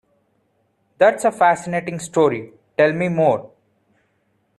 That's 0.97 1.25
a 1.25 1.31
fascinating 1.31 1.99
story, 1.99 2.53
tell 2.75 2.91
me 2.91 3.07
more!. 3.07 3.51